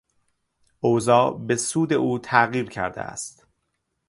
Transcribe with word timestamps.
اوضاع 0.79 1.31
به 1.37 1.55
سود 1.55 1.93
او 1.93 2.19
تغییر 2.19 2.69
کرده 2.69 3.01
است. 3.01 3.47